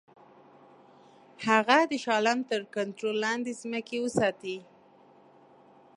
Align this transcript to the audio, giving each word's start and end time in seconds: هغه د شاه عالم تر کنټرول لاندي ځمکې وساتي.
هغه 1.47 1.77
د 1.91 1.93
شاه 2.03 2.15
عالم 2.15 2.39
تر 2.51 2.61
کنټرول 2.75 3.15
لاندي 3.25 3.53
ځمکې 3.61 3.97
وساتي. 4.01 4.57